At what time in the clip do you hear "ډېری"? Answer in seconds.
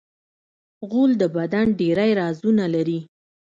1.79-2.11